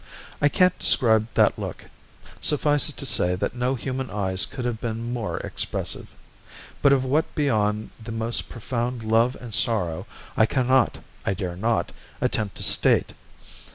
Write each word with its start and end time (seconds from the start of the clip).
I 0.41 0.49
can't 0.49 0.79
describe 0.79 1.27
that 1.35 1.59
look; 1.59 1.85
suffice 2.41 2.89
it 2.89 2.97
to 2.97 3.05
say 3.05 3.35
that 3.35 3.53
no 3.53 3.75
human 3.75 4.09
eyes 4.09 4.47
could 4.47 4.65
have 4.65 4.81
been 4.81 5.13
more 5.13 5.37
expressive, 5.41 6.07
but 6.81 6.91
of 6.91 7.05
what 7.05 7.35
beyond 7.35 7.91
the 8.03 8.11
most 8.11 8.49
profound 8.49 9.03
love 9.03 9.37
and 9.39 9.53
sorrow 9.53 10.07
I 10.35 10.47
cannot, 10.47 10.97
I 11.23 11.35
dare 11.35 11.55
not, 11.55 11.91
attempt 12.19 12.55
to 12.57 12.63
state. 12.63 13.13